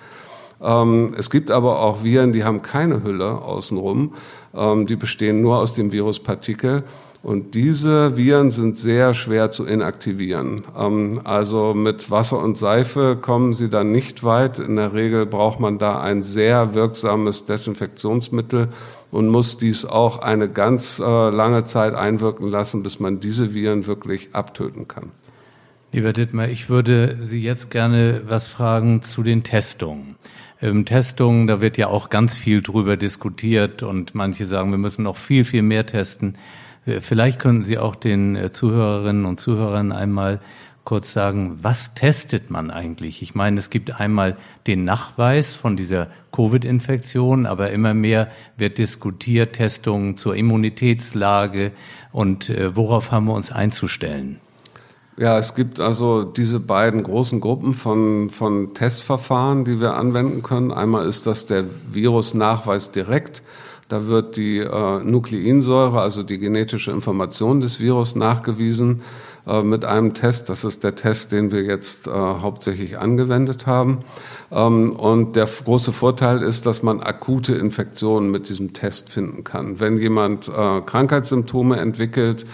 Ähm, 0.61 1.15
es 1.17 1.31
gibt 1.31 1.49
aber 1.49 1.79
auch 1.79 2.03
Viren, 2.03 2.31
die 2.31 2.43
haben 2.43 2.61
keine 2.61 3.03
Hülle 3.03 3.41
außenrum. 3.41 4.13
Ähm, 4.53 4.85
die 4.85 4.95
bestehen 4.95 5.41
nur 5.41 5.57
aus 5.57 5.73
dem 5.73 5.91
Viruspartikel. 5.91 6.83
Und 7.25 7.55
diese 7.55 8.17
Viren 8.17 8.51
sind 8.51 8.77
sehr 8.77 9.15
schwer 9.15 9.49
zu 9.49 9.65
inaktivieren. 9.65 10.63
Ähm, 10.77 11.21
also 11.23 11.73
mit 11.73 12.11
Wasser 12.11 12.37
und 12.37 12.55
Seife 12.55 13.17
kommen 13.19 13.55
sie 13.55 13.67
dann 13.67 13.91
nicht 13.91 14.23
weit. 14.23 14.59
In 14.59 14.75
der 14.75 14.93
Regel 14.93 15.25
braucht 15.25 15.59
man 15.59 15.79
da 15.79 15.99
ein 15.99 16.21
sehr 16.21 16.75
wirksames 16.75 17.47
Desinfektionsmittel 17.47 18.67
und 19.09 19.29
muss 19.29 19.57
dies 19.57 19.85
auch 19.85 20.19
eine 20.19 20.47
ganz 20.47 20.99
äh, 20.99 21.03
lange 21.03 21.63
Zeit 21.63 21.95
einwirken 21.95 22.47
lassen, 22.47 22.83
bis 22.83 22.99
man 22.99 23.19
diese 23.19 23.55
Viren 23.55 23.87
wirklich 23.87 24.29
abtöten 24.33 24.87
kann. 24.87 25.09
Lieber 25.93 26.13
Dittmar, 26.13 26.49
ich 26.49 26.69
würde 26.69 27.17
Sie 27.23 27.39
jetzt 27.39 27.71
gerne 27.71 28.21
was 28.27 28.45
fragen 28.45 29.01
zu 29.01 29.23
den 29.23 29.41
Testungen. 29.41 30.15
Ähm, 30.61 30.85
Testungen, 30.85 31.47
da 31.47 31.59
wird 31.59 31.79
ja 31.79 31.87
auch 31.87 32.11
ganz 32.11 32.37
viel 32.37 32.61
drüber 32.61 32.97
diskutiert 32.97 33.81
und 33.81 34.13
manche 34.13 34.45
sagen, 34.45 34.69
wir 34.69 34.77
müssen 34.77 35.01
noch 35.01 35.17
viel, 35.17 35.43
viel 35.43 35.63
mehr 35.63 35.87
testen. 35.87 36.37
Äh, 36.85 36.99
vielleicht 36.99 37.39
können 37.39 37.63
Sie 37.63 37.77
auch 37.77 37.95
den 37.95 38.35
äh, 38.35 38.51
Zuhörerinnen 38.51 39.25
und 39.25 39.39
Zuhörern 39.39 39.91
einmal 39.91 40.39
kurz 40.83 41.13
sagen, 41.13 41.57
was 41.63 41.95
testet 41.95 42.51
man 42.51 42.69
eigentlich? 42.69 43.23
Ich 43.23 43.33
meine, 43.33 43.59
es 43.59 43.71
gibt 43.71 43.99
einmal 43.99 44.35
den 44.67 44.85
Nachweis 44.85 45.55
von 45.55 45.75
dieser 45.75 46.07
Covid-Infektion, 46.31 47.47
aber 47.47 47.71
immer 47.71 47.93
mehr 47.93 48.29
wird 48.55 48.77
diskutiert, 48.77 49.53
Testungen 49.53 50.15
zur 50.15 50.35
Immunitätslage 50.35 51.71
und 52.11 52.49
äh, 52.51 52.75
worauf 52.75 53.11
haben 53.11 53.25
wir 53.25 53.33
uns 53.33 53.51
einzustellen? 53.51 54.39
Ja, 55.17 55.37
es 55.37 55.55
gibt 55.55 55.79
also 55.79 56.23
diese 56.23 56.59
beiden 56.59 57.03
großen 57.03 57.39
Gruppen 57.39 57.73
von, 57.73 58.29
von 58.29 58.73
Testverfahren, 58.73 59.63
die 59.63 59.79
wir 59.79 59.93
anwenden 59.93 60.43
können. 60.43 60.73
Einmal 60.73 61.07
ist 61.07 61.25
das 61.25 61.45
der 61.45 61.63
Virusnachweis 61.89 62.91
direkt. 62.91 63.41
Da 63.87 64.07
wird 64.07 64.35
die 64.35 64.57
äh, 64.57 64.99
Nukleinsäure, 65.03 66.01
also 66.01 66.21
die 66.21 66.37
genetische 66.37 66.91
Information 66.91 67.61
des 67.61 67.79
Virus 67.79 68.15
nachgewiesen 68.15 69.03
äh, 69.47 69.61
mit 69.61 69.85
einem 69.85 70.13
Test. 70.15 70.49
Das 70.49 70.65
ist 70.65 70.83
der 70.83 70.95
Test, 70.95 71.31
den 71.31 71.51
wir 71.51 71.61
jetzt 71.61 72.07
äh, 72.07 72.11
hauptsächlich 72.11 72.97
angewendet 72.97 73.67
haben. 73.67 73.99
Ähm, 74.51 74.89
und 74.89 75.37
der 75.37 75.45
große 75.45 75.93
Vorteil 75.93 76.41
ist, 76.41 76.65
dass 76.65 76.83
man 76.83 76.99
akute 76.99 77.55
Infektionen 77.55 78.31
mit 78.31 78.49
diesem 78.49 78.73
Test 78.73 79.09
finden 79.09 79.45
kann. 79.45 79.79
Wenn 79.79 79.97
jemand 79.97 80.49
äh, 80.49 80.81
Krankheitssymptome 80.81 81.77
entwickelt, 81.77 82.45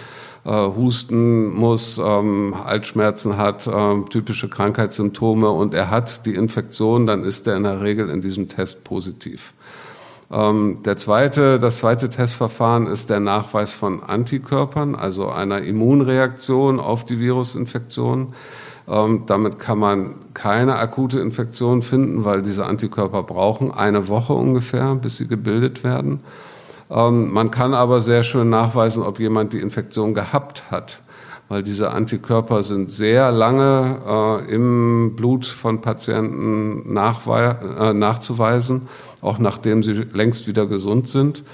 husten 0.50 1.54
muss, 1.54 2.00
ähm, 2.04 2.54
Halsschmerzen 2.64 3.36
hat, 3.36 3.66
äh, 3.66 4.02
typische 4.10 4.48
Krankheitssymptome 4.48 5.48
und 5.48 5.72
er 5.72 5.90
hat 5.90 6.26
die 6.26 6.34
Infektion, 6.34 7.06
dann 7.06 7.24
ist 7.24 7.46
er 7.46 7.56
in 7.56 7.62
der 7.62 7.80
Regel 7.80 8.10
in 8.10 8.20
diesem 8.20 8.48
Test 8.48 8.84
positiv. 8.84 9.54
Ähm, 10.32 10.78
der 10.84 10.96
zweite, 10.96 11.58
das 11.58 11.78
zweite 11.78 12.08
Testverfahren 12.08 12.86
ist 12.86 13.10
der 13.10 13.20
Nachweis 13.20 13.72
von 13.72 14.02
Antikörpern, 14.02 14.94
also 14.94 15.28
einer 15.28 15.62
Immunreaktion 15.62 16.80
auf 16.80 17.04
die 17.04 17.20
Virusinfektion. 17.20 18.34
Ähm, 18.88 19.24
damit 19.26 19.58
kann 19.58 19.78
man 19.78 20.14
keine 20.34 20.76
akute 20.76 21.20
Infektion 21.20 21.82
finden, 21.82 22.24
weil 22.24 22.42
diese 22.42 22.66
Antikörper 22.66 23.22
brauchen 23.22 23.70
eine 23.70 24.08
Woche 24.08 24.32
ungefähr, 24.32 24.94
bis 24.94 25.18
sie 25.18 25.28
gebildet 25.28 25.84
werden. 25.84 26.20
Ähm, 26.92 27.32
man 27.32 27.50
kann 27.50 27.74
aber 27.74 28.00
sehr 28.00 28.22
schön 28.22 28.50
nachweisen, 28.50 29.02
ob 29.02 29.18
jemand 29.18 29.52
die 29.52 29.60
Infektion 29.60 30.14
gehabt 30.14 30.70
hat 30.70 31.00
weil 31.52 31.62
diese 31.62 31.90
Antikörper 31.90 32.62
sind 32.62 32.90
sehr 32.90 33.30
lange 33.30 34.00
äh, 34.48 34.54
im 34.54 35.14
Blut 35.16 35.44
von 35.44 35.82
Patienten 35.82 36.96
äh, 36.96 37.92
nachzuweisen, 37.92 38.88
auch 39.20 39.38
nachdem 39.38 39.82
sie 39.82 39.92
längst 39.92 40.46
wieder 40.46 40.66
gesund 40.66 41.08
sind. 41.08 41.44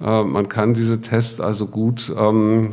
Äh, 0.00 0.24
man 0.24 0.48
kann 0.48 0.74
diese 0.74 1.00
Tests 1.02 1.40
also 1.40 1.68
gut 1.68 2.12
ähm, 2.18 2.70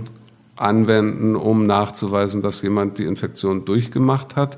anwenden, 0.55 1.35
um 1.35 1.67
nachzuweisen, 1.67 2.41
dass 2.41 2.63
jemand 2.63 2.97
die 2.97 3.05
Infektion 3.05 3.63
durchgemacht 3.63 4.35
hat. 4.35 4.57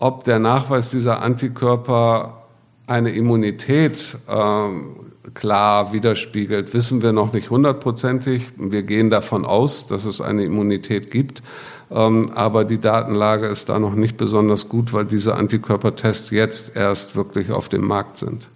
Ob 0.00 0.24
der 0.24 0.40
Nachweis 0.40 0.90
dieser 0.90 1.22
Antikörper 1.22 2.46
eine 2.88 3.10
Immunität 3.10 4.18
ähm, 4.28 4.96
klar 5.34 5.92
widerspiegelt, 5.92 6.74
wissen 6.74 7.02
wir 7.02 7.12
noch 7.12 7.32
nicht 7.32 7.50
hundertprozentig. 7.50 8.50
Wir 8.56 8.82
gehen 8.82 9.10
davon 9.10 9.44
aus, 9.44 9.86
dass 9.86 10.04
es 10.04 10.20
eine 10.20 10.44
Immunität 10.44 11.10
gibt. 11.10 11.42
Ähm, 11.90 12.32
aber 12.34 12.64
die 12.64 12.80
Datenlage 12.80 13.46
ist 13.46 13.68
da 13.68 13.78
noch 13.78 13.94
nicht 13.94 14.16
besonders 14.16 14.68
gut, 14.68 14.92
weil 14.92 15.04
diese 15.04 15.36
Antikörpertests 15.36 16.30
jetzt 16.30 16.74
erst 16.76 17.14
wirklich 17.14 17.50
auf 17.50 17.68
dem 17.68 17.86
Markt 17.86 18.18
sind. 18.18 18.48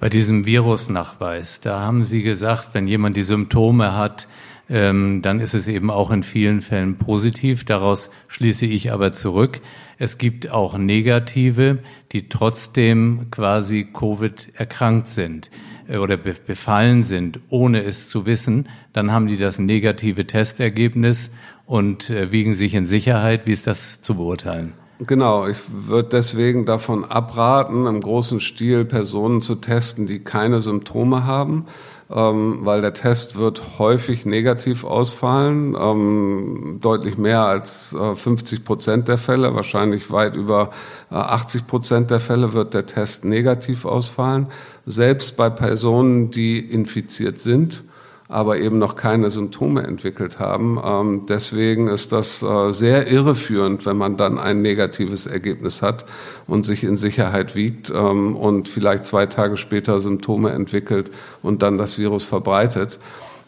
Bei 0.00 0.08
diesem 0.08 0.44
Virusnachweis, 0.44 1.60
da 1.60 1.80
haben 1.80 2.04
Sie 2.04 2.22
gesagt, 2.22 2.70
wenn 2.72 2.86
jemand 2.86 3.16
die 3.16 3.22
Symptome 3.22 3.96
hat, 3.96 4.28
ähm, 4.68 5.22
dann 5.22 5.40
ist 5.40 5.54
es 5.54 5.68
eben 5.68 5.90
auch 5.90 6.10
in 6.10 6.22
vielen 6.22 6.60
Fällen 6.60 6.96
positiv. 6.96 7.64
Daraus 7.64 8.10
schließe 8.28 8.66
ich 8.66 8.92
aber 8.92 9.12
zurück. 9.12 9.60
Es 9.98 10.18
gibt 10.18 10.50
auch 10.50 10.76
Negative, 10.76 11.78
die 12.12 12.28
trotzdem 12.28 13.28
quasi 13.30 13.84
Covid 13.92 14.50
erkrankt 14.54 15.08
sind. 15.08 15.50
Äh, 15.88 15.98
oder 15.98 16.16
befallen 16.16 17.02
sind, 17.02 17.40
ohne 17.48 17.82
es 17.82 18.08
zu 18.08 18.26
wissen, 18.26 18.68
dann 18.92 19.12
haben 19.12 19.26
die 19.26 19.36
das 19.36 19.58
negative 19.58 20.26
Testergebnis 20.26 21.32
und 21.66 22.10
äh, 22.10 22.32
wiegen 22.32 22.54
sich 22.54 22.74
in 22.74 22.84
Sicherheit. 22.84 23.46
Wie 23.46 23.52
ist 23.52 23.66
das 23.66 24.02
zu 24.02 24.14
beurteilen? 24.14 24.72
Genau, 25.00 25.48
ich 25.48 25.58
würde 25.68 26.10
deswegen 26.10 26.66
davon 26.66 27.04
abraten, 27.04 27.86
im 27.86 28.00
großen 28.00 28.38
Stil 28.38 28.84
Personen 28.84 29.40
zu 29.40 29.56
testen, 29.56 30.06
die 30.06 30.20
keine 30.20 30.60
Symptome 30.60 31.24
haben, 31.24 31.66
ähm, 32.14 32.60
weil 32.62 32.80
der 32.80 32.94
Test 32.94 33.36
wird 33.36 33.78
häufig 33.78 34.24
negativ 34.24 34.84
ausfallen, 34.84 35.76
ähm, 35.78 36.78
deutlich 36.80 37.18
mehr 37.18 37.40
als 37.40 37.94
äh, 37.94 38.14
50 38.14 38.64
Prozent 38.64 39.08
der 39.08 39.18
Fälle, 39.18 39.54
wahrscheinlich 39.54 40.10
weit 40.10 40.34
über 40.34 40.70
äh, 41.10 41.14
80 41.16 41.66
Prozent 41.66 42.10
der 42.10 42.20
Fälle 42.20 42.52
wird 42.52 42.74
der 42.74 42.86
Test 42.86 43.24
negativ 43.24 43.84
ausfallen 43.84 44.48
selbst 44.86 45.36
bei 45.36 45.50
Personen, 45.50 46.30
die 46.30 46.58
infiziert 46.58 47.38
sind. 47.38 47.84
Aber 48.28 48.58
eben 48.58 48.78
noch 48.78 48.96
keine 48.96 49.30
Symptome 49.30 49.82
entwickelt 49.82 50.38
haben. 50.38 50.80
Ähm, 50.82 51.26
deswegen 51.28 51.88
ist 51.88 52.12
das 52.12 52.42
äh, 52.42 52.72
sehr 52.72 53.06
irreführend, 53.06 53.84
wenn 53.84 53.96
man 53.96 54.16
dann 54.16 54.38
ein 54.38 54.62
negatives 54.62 55.26
Ergebnis 55.26 55.82
hat 55.82 56.06
und 56.46 56.64
sich 56.64 56.84
in 56.84 56.96
Sicherheit 56.96 57.54
wiegt 57.54 57.90
ähm, 57.90 58.36
und 58.36 58.68
vielleicht 58.68 59.04
zwei 59.04 59.26
Tage 59.26 59.56
später 59.56 60.00
Symptome 60.00 60.50
entwickelt 60.50 61.10
und 61.42 61.62
dann 61.62 61.76
das 61.76 61.98
Virus 61.98 62.24
verbreitet. 62.24 62.98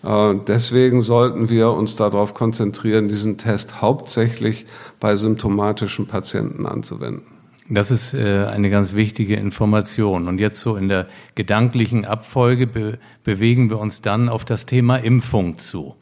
Äh, 0.05 0.35
deswegen 0.47 1.01
sollten 1.01 1.49
wir 1.49 1.71
uns 1.71 1.97
darauf 1.97 2.35
konzentrieren, 2.35 3.09
diesen 3.09 3.39
Test 3.39 3.81
hauptsächlich 3.81 4.67
bei 5.01 5.17
symptomatischen 5.17 6.07
Patienten 6.07 6.67
anzuwenden. 6.67 7.36
Das 7.69 7.91
ist 7.91 8.15
äh, 8.15 8.47
eine 8.47 8.71
ganz 8.71 8.95
wichtige 8.95 9.37
Information. 9.37 10.29
Und 10.29 10.39
jetzt 10.39 10.61
so 10.61 10.77
in 10.77 10.89
der 10.89 11.09
gedanklichen 11.35 12.05
Abfolge 12.05 12.67
be 12.67 12.99
bewegen 13.25 13.71
wir 13.71 13.79
uns 13.79 14.03
dann 14.03 14.29
auf 14.29 14.45
das 14.45 14.67
Thema 14.67 14.97
Impfung 14.97 15.59
zu. 15.59 15.97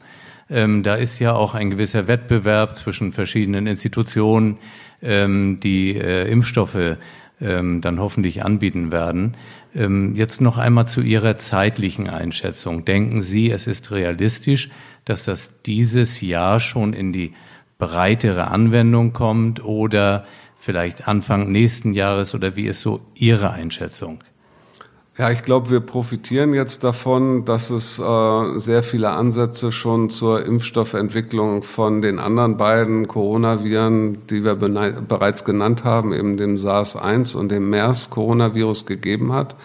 Ähm, 0.47 0.83
da 0.83 0.93
ist 0.93 1.17
ja 1.17 1.33
auch 1.33 1.55
ein 1.55 1.71
gewisser 1.71 2.07
Wettbewerb 2.07 2.75
zwischen 2.75 3.11
verschiedenen 3.13 3.65
Institutionen, 3.65 4.59
ähm, 5.01 5.59
die 5.59 5.95
äh, 5.95 6.29
Impfstoffe 6.29 6.97
ähm, 7.41 7.81
dann 7.81 7.99
hoffentlich 7.99 8.43
anbieten 8.43 8.91
werden. 8.91 9.35
Ähm, 9.73 10.15
jetzt 10.15 10.41
noch 10.41 10.59
einmal 10.59 10.85
zu 10.85 11.01
Ihrer 11.01 11.37
zeitlichen 11.37 12.07
Einschätzung. 12.07 12.85
Denken 12.85 13.21
Sie, 13.21 13.49
es 13.49 13.65
ist 13.65 13.91
realistisch, 13.91 14.69
dass 15.03 15.25
das 15.25 15.63
dieses 15.63 16.21
Jahr 16.21 16.59
schon 16.59 16.93
in 16.93 17.11
die 17.11 17.33
breitere 17.77 18.47
Anwendung 18.47 19.13
kommt 19.13 19.63
oder 19.63 20.25
vielleicht 20.65 21.07
Anfang 21.07 21.51
nächsten 21.51 21.93
Jahres 21.93 22.33
oder 22.33 22.55
wie 22.55 22.65
ist 22.65 22.81
so 22.81 22.99
Ihre 23.13 23.51
Einschätzung? 23.51 24.23
Ja, 25.17 25.29
ich 25.29 25.43
glaube, 25.43 25.69
wir 25.69 25.79
profitieren 25.79 26.53
jetzt 26.53 26.83
davon, 26.83 27.45
dass 27.45 27.69
es 27.69 27.99
äh, 27.99 28.59
sehr 28.59 28.83
viele 28.83 29.11
Ansätze 29.11 29.71
schon 29.71 30.09
zur 30.09 30.43
Impfstoffentwicklung 30.43 31.63
von 31.63 32.01
den 32.01 32.19
anderen 32.19 32.57
beiden 32.57 33.07
Coronaviren, 33.07 34.27
die 34.27 34.43
wir 34.43 34.55
bereits 34.55 35.45
genannt 35.45 35.85
haben, 35.85 36.11
eben 36.11 36.35
dem 36.35 36.57
SARS-1 36.57 37.37
und 37.37 37.49
dem 37.49 37.69
MERS-Coronavirus 37.69 38.85
gegeben 38.87 39.31
hat. 39.31 39.55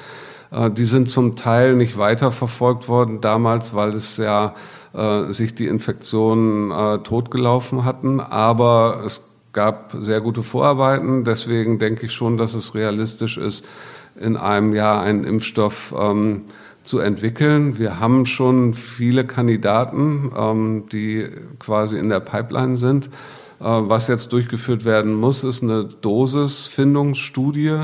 Äh, 0.53 0.71
die 0.71 0.85
sind 0.85 1.11
zum 1.11 1.35
Teil 1.35 1.75
nicht 1.75 1.99
weiterverfolgt 1.99 2.89
worden 2.89 3.21
damals, 3.21 3.75
weil 3.75 3.95
es 3.95 4.19
ja 4.19 4.55
äh, 4.93 5.33
sich 5.33 5.55
die 5.57 5.67
Infektionen 5.67 6.71
äh, 6.71 6.99
totgelaufen 6.99 7.85
hatten. 7.85 8.21
Aber 8.21 9.03
es 9.05 9.30
gab 9.53 9.95
sehr 10.01 10.21
gute 10.21 10.43
Vorarbeiten. 10.43 11.25
Deswegen 11.25 11.79
denke 11.79 12.07
ich 12.07 12.13
schon, 12.13 12.37
dass 12.37 12.55
es 12.55 12.75
realistisch 12.75 13.37
ist, 13.37 13.67
in 14.19 14.37
einem 14.37 14.75
Jahr 14.75 15.03
einen 15.03 15.25
Impfstoff 15.25 15.95
ähm, 15.99 16.43
zu 16.85 16.99
entwickeln. 16.99 17.79
Wir 17.79 18.01
haben 18.01 18.27
schon 18.27 18.75
viele 18.75 19.25
Kandidaten, 19.25 20.33
ähm, 20.37 20.85
die 20.91 21.29
quasi 21.59 21.99
in 21.99 22.09
der 22.09 22.21
Pipeline 22.21 22.77
sind. 22.77 23.07
Äh, 23.61 23.65
was 23.65 24.09
jetzt 24.09 24.33
durchgeführt 24.33 24.85
werden 24.85 25.15
muss, 25.15 25.45
ist 25.45 25.63
eine 25.63 25.85
Dosisfindungsstudie 25.85 27.83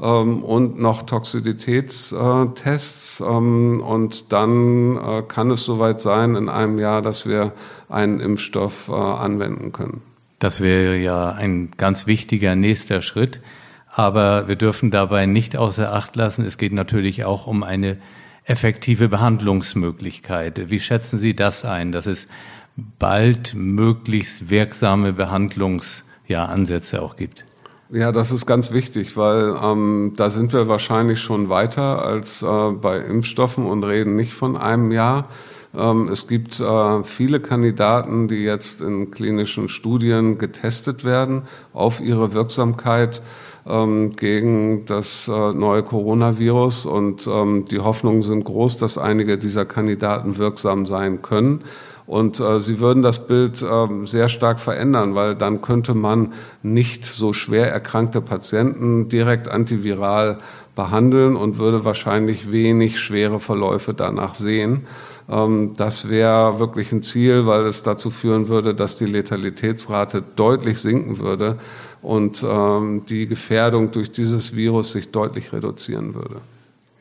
ähm, 0.00 0.42
und 0.42 0.80
noch 0.80 1.02
Toxizitätstests. 1.02 3.20
Ähm, 3.20 3.80
und 3.80 4.32
dann 4.32 4.96
äh, 4.96 5.22
kann 5.26 5.50
es 5.50 5.64
soweit 5.64 6.00
sein 6.00 6.34
in 6.34 6.48
einem 6.48 6.78
Jahr, 6.78 7.02
dass 7.02 7.26
wir 7.26 7.52
einen 7.88 8.20
Impfstoff 8.20 8.88
äh, 8.88 8.92
anwenden 8.92 9.72
können. 9.72 10.11
Das 10.42 10.60
wäre 10.60 10.96
ja 10.96 11.30
ein 11.30 11.70
ganz 11.76 12.08
wichtiger 12.08 12.56
nächster 12.56 13.00
Schritt. 13.00 13.40
Aber 13.86 14.48
wir 14.48 14.56
dürfen 14.56 14.90
dabei 14.90 15.26
nicht 15.26 15.56
außer 15.56 15.92
Acht 15.92 16.16
lassen, 16.16 16.44
es 16.44 16.58
geht 16.58 16.72
natürlich 16.72 17.24
auch 17.24 17.46
um 17.46 17.62
eine 17.62 17.98
effektive 18.42 19.08
Behandlungsmöglichkeit. 19.08 20.68
Wie 20.68 20.80
schätzen 20.80 21.16
Sie 21.16 21.36
das 21.36 21.64
ein, 21.64 21.92
dass 21.92 22.06
es 22.06 22.26
bald 22.74 23.54
möglichst 23.54 24.50
wirksame 24.50 25.12
Behandlungsansätze 25.12 26.96
ja, 26.96 27.02
auch 27.02 27.14
gibt? 27.14 27.46
Ja, 27.90 28.10
das 28.10 28.32
ist 28.32 28.44
ganz 28.44 28.72
wichtig, 28.72 29.16
weil 29.16 29.54
ähm, 29.62 30.14
da 30.16 30.28
sind 30.28 30.52
wir 30.52 30.66
wahrscheinlich 30.66 31.20
schon 31.20 31.50
weiter 31.50 32.04
als 32.04 32.42
äh, 32.42 32.70
bei 32.72 32.98
Impfstoffen 32.98 33.64
und 33.64 33.84
reden 33.84 34.16
nicht 34.16 34.34
von 34.34 34.56
einem 34.56 34.90
Jahr. 34.90 35.28
Ähm, 35.74 36.08
es 36.08 36.26
gibt 36.26 36.60
äh, 36.60 37.04
viele 37.04 37.40
Kandidaten, 37.40 38.28
die 38.28 38.44
jetzt 38.44 38.80
in 38.80 39.10
klinischen 39.10 39.68
Studien 39.68 40.38
getestet 40.38 41.04
werden 41.04 41.42
auf 41.72 42.00
ihre 42.00 42.34
Wirksamkeit 42.34 43.22
ähm, 43.66 44.16
gegen 44.16 44.84
das 44.86 45.28
äh, 45.28 45.52
neue 45.52 45.82
Coronavirus. 45.82 46.86
Und 46.86 47.26
ähm, 47.26 47.64
die 47.64 47.80
Hoffnungen 47.80 48.22
sind 48.22 48.44
groß, 48.44 48.76
dass 48.76 48.98
einige 48.98 49.38
dieser 49.38 49.64
Kandidaten 49.64 50.36
wirksam 50.38 50.86
sein 50.86 51.22
können. 51.22 51.62
Und 52.06 52.40
äh, 52.40 52.60
sie 52.60 52.80
würden 52.80 53.02
das 53.02 53.26
Bild 53.26 53.62
äh, 53.62 53.86
sehr 54.04 54.28
stark 54.28 54.60
verändern, 54.60 55.14
weil 55.14 55.36
dann 55.36 55.62
könnte 55.62 55.94
man 55.94 56.32
nicht 56.62 57.04
so 57.04 57.32
schwer 57.32 57.70
erkrankte 57.70 58.20
Patienten 58.20 59.08
direkt 59.08 59.48
antiviral 59.48 60.38
behandeln 60.74 61.36
und 61.36 61.58
würde 61.58 61.84
wahrscheinlich 61.84 62.50
wenig 62.50 62.98
schwere 62.98 63.40
Verläufe 63.40 63.94
danach 63.94 64.34
sehen. 64.34 64.86
Ähm, 65.32 65.72
das 65.76 66.10
wäre 66.10 66.58
wirklich 66.58 66.92
ein 66.92 67.02
Ziel, 67.02 67.46
weil 67.46 67.64
es 67.66 67.82
dazu 67.82 68.10
führen 68.10 68.48
würde, 68.48 68.74
dass 68.74 68.98
die 68.98 69.06
Letalitätsrate 69.06 70.22
deutlich 70.36 70.78
sinken 70.78 71.18
würde 71.18 71.58
und 72.02 72.44
ähm, 72.48 73.04
die 73.08 73.26
Gefährdung 73.26 73.90
durch 73.92 74.12
dieses 74.12 74.54
Virus 74.54 74.92
sich 74.92 75.10
deutlich 75.10 75.52
reduzieren 75.52 76.14
würde. 76.14 76.42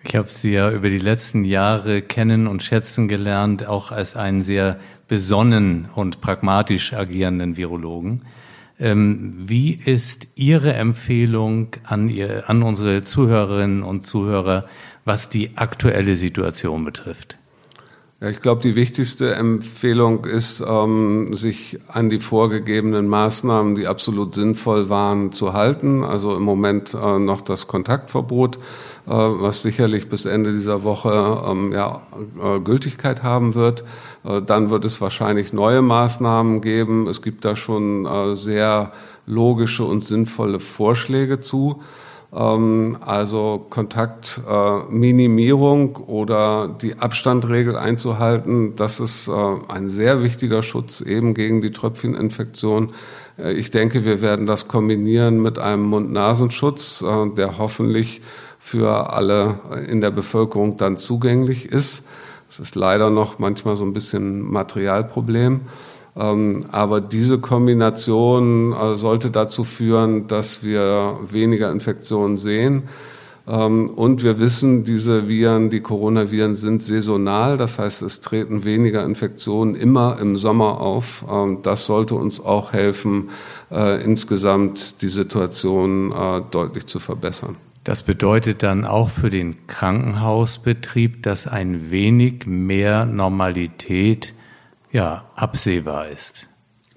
Ich 0.03 0.15
habe 0.15 0.29
Sie 0.29 0.53
ja 0.53 0.71
über 0.71 0.89
die 0.89 0.97
letzten 0.97 1.45
Jahre 1.45 2.01
kennen 2.01 2.47
und 2.47 2.63
schätzen 2.63 3.07
gelernt, 3.07 3.67
auch 3.67 3.91
als 3.91 4.15
einen 4.15 4.41
sehr 4.41 4.79
besonnen 5.07 5.89
und 5.93 6.21
pragmatisch 6.21 6.93
agierenden 6.93 7.57
Virologen. 7.57 8.23
Ähm, 8.79 9.35
wie 9.45 9.73
ist 9.73 10.27
Ihre 10.35 10.73
Empfehlung 10.73 11.75
an, 11.83 12.09
ihr, 12.09 12.49
an 12.49 12.63
unsere 12.63 13.01
Zuhörerinnen 13.01 13.83
und 13.83 14.01
Zuhörer, 14.01 14.65
was 15.05 15.29
die 15.29 15.55
aktuelle 15.55 16.15
Situation 16.15 16.83
betrifft? 16.83 17.37
Ja, 18.21 18.29
ich 18.29 18.39
glaube, 18.39 18.61
die 18.61 18.75
wichtigste 18.75 19.33
Empfehlung 19.33 20.25
ist, 20.25 20.61
ähm, 20.61 21.33
sich 21.33 21.79
an 21.87 22.11
die 22.11 22.19
vorgegebenen 22.19 23.07
Maßnahmen, 23.07 23.73
die 23.73 23.87
absolut 23.87 24.35
sinnvoll 24.35 24.89
waren, 24.89 25.31
zu 25.31 25.53
halten. 25.53 26.03
Also 26.03 26.35
im 26.35 26.43
Moment 26.43 26.93
äh, 26.93 27.17
noch 27.17 27.41
das 27.41 27.65
Kontaktverbot, 27.65 28.57
äh, 28.57 28.59
was 29.07 29.63
sicherlich 29.63 30.07
bis 30.07 30.25
Ende 30.25 30.51
dieser 30.51 30.83
Woche 30.83 31.43
ähm, 31.47 31.71
ja, 31.71 32.03
äh, 32.39 32.59
Gültigkeit 32.59 33.23
haben 33.23 33.55
wird. 33.55 33.83
Äh, 34.23 34.43
dann 34.43 34.69
wird 34.69 34.85
es 34.85 35.01
wahrscheinlich 35.01 35.51
neue 35.51 35.81
Maßnahmen 35.81 36.61
geben. 36.61 37.07
Es 37.07 37.23
gibt 37.23 37.43
da 37.43 37.55
schon 37.55 38.05
äh, 38.05 38.35
sehr 38.35 38.91
logische 39.25 39.83
und 39.83 40.03
sinnvolle 40.03 40.59
Vorschläge 40.59 41.39
zu. 41.39 41.81
Ähm, 42.33 42.97
also 43.01 43.65
Kontaktminimierung 43.69 45.97
oder 45.97 46.69
die 46.81 46.97
Abstandregel 46.97 47.75
einzuhalten, 47.75 48.73
das 48.75 49.01
ist 49.01 49.27
äh, 49.27 49.33
ein 49.67 49.89
sehr 49.89 50.23
wichtiger 50.23 50.63
Schutz 50.63 51.01
eben 51.01 51.33
gegen 51.33 51.61
die 51.61 51.71
Tröpfcheninfektion. 51.71 52.93
Äh, 53.37 53.51
ich 53.53 53.71
denke, 53.71 54.05
wir 54.05 54.21
werden 54.21 54.45
das 54.45 54.69
kombinieren 54.69 55.41
mit 55.41 55.59
einem 55.59 55.83
Mund-Nasenschutz, 55.83 57.01
äh, 57.01 57.29
der 57.35 57.57
hoffentlich 57.57 58.21
für 58.59 59.11
alle 59.11 59.59
in 59.87 59.99
der 60.01 60.11
Bevölkerung 60.11 60.77
dann 60.77 60.95
zugänglich 60.95 61.65
ist. 61.65 62.07
Es 62.47 62.59
ist 62.59 62.75
leider 62.75 63.09
noch 63.09 63.39
manchmal 63.39 63.75
so 63.75 63.83
ein 63.83 63.93
bisschen 63.93 64.41
Materialproblem. 64.41 65.61
Ähm, 66.15 66.65
aber 66.71 66.99
diese 66.99 67.39
Kombination 67.39 68.73
äh, 68.73 68.95
sollte 68.95 69.31
dazu 69.31 69.63
führen, 69.63 70.27
dass 70.27 70.63
wir 70.63 71.17
weniger 71.29 71.71
Infektionen 71.71 72.37
sehen. 72.37 72.83
Ähm, 73.47 73.89
und 73.89 74.23
wir 74.23 74.39
wissen, 74.39 74.83
diese 74.83 75.27
Viren, 75.27 75.69
die 75.69 75.81
Coronaviren 75.81 76.55
sind 76.55 76.83
saisonal. 76.83 77.57
Das 77.57 77.79
heißt, 77.79 78.01
es 78.01 78.21
treten 78.21 78.65
weniger 78.65 79.03
Infektionen 79.03 79.75
immer 79.75 80.17
im 80.19 80.37
Sommer 80.37 80.81
auf. 80.81 81.25
Ähm, 81.29 81.59
das 81.63 81.85
sollte 81.85 82.15
uns 82.15 82.39
auch 82.39 82.73
helfen, 82.73 83.29
äh, 83.71 84.03
insgesamt 84.03 85.01
die 85.01 85.09
Situation 85.09 86.11
äh, 86.11 86.41
deutlich 86.51 86.85
zu 86.87 86.99
verbessern. 86.99 87.55
Das 87.83 88.03
bedeutet 88.03 88.61
dann 88.61 88.85
auch 88.85 89.09
für 89.09 89.31
den 89.31 89.65
Krankenhausbetrieb, 89.65 91.23
dass 91.23 91.47
ein 91.47 91.89
wenig 91.89 92.45
mehr 92.45 93.05
Normalität 93.05 94.35
ja, 94.91 95.25
absehbar 95.35 96.09
ist. 96.09 96.47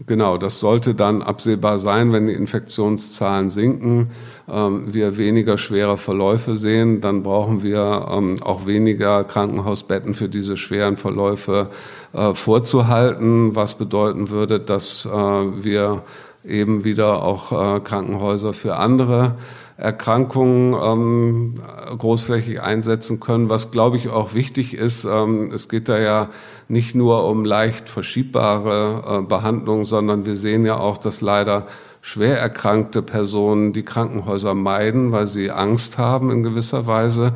Genau, 0.07 0.39
das 0.39 0.59
sollte 0.59 0.95
dann 0.97 1.23
absehbar 1.23 1.79
sein, 1.79 2.13
wenn 2.13 2.27
die 2.27 2.33
Infektionszahlen 2.33 3.49
sinken, 3.49 4.11
ähm, 4.49 4.93
wir 4.93 5.17
weniger 5.17 5.57
schwere 5.57 5.97
Verläufe 5.99 6.57
sehen, 6.57 7.01
dann 7.01 7.23
brauchen 7.23 7.63
wir 7.63 8.09
ähm, 8.11 8.35
auch 8.43 8.67
weniger 8.67 9.23
Krankenhausbetten 9.23 10.15
für 10.15 10.29
diese 10.29 10.57
schweren 10.57 10.97
Verläufe 10.97 11.71
äh, 12.13 12.35
vorzuhalten, 12.35 13.55
was 13.55 13.79
bedeuten 13.79 14.31
würde, 14.31 14.59
dass 14.59 15.07
äh, 15.07 15.11
wir 15.11 16.03
eben 16.45 16.85
wieder 16.85 17.23
auch 17.23 17.53
äh, 17.77 17.81
Krankenhäuser 17.81 18.53
für 18.53 18.77
andere 18.77 19.37
Erkrankungen 19.77 20.75
ähm, 20.81 21.55
großflächig 21.99 22.63
einsetzen 22.63 23.19
können, 23.19 23.51
was 23.51 23.73
glaube 23.73 23.97
ich 23.97 24.09
auch 24.09 24.33
wichtig 24.33 24.75
ist. 24.75 25.05
Ähm, 25.05 25.51
es 25.53 25.69
geht 25.69 25.89
da 25.89 25.99
ja 25.99 26.31
nicht 26.69 26.95
nur 26.95 27.27
um 27.29 27.45
leicht 27.45 27.89
verschiebbare 27.89 29.21
äh, 29.21 29.27
Behandlungen, 29.27 29.85
sondern 29.85 30.27
wir 30.27 30.37
sehen 30.37 30.65
ja 30.65 30.77
auch, 30.77 30.97
dass 30.97 31.21
leider 31.21 31.67
schwer 32.01 32.39
erkrankte 32.39 33.03
Personen 33.03 33.73
die 33.73 33.83
Krankenhäuser 33.83 34.55
meiden, 34.55 35.11
weil 35.11 35.27
sie 35.27 35.51
Angst 35.51 35.99
haben 35.99 36.31
in 36.31 36.43
gewisser 36.43 36.87
Weise. 36.87 37.33